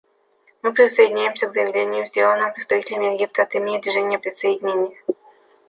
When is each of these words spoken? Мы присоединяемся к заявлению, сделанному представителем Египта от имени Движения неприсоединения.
Мы 0.63 0.73
присоединяемся 0.73 1.45
к 1.45 1.51
заявлению, 1.51 2.07
сделанному 2.07 2.51
представителем 2.53 3.03
Египта 3.03 3.43
от 3.43 3.53
имени 3.53 3.77
Движения 3.77 4.15
неприсоединения. 4.17 4.97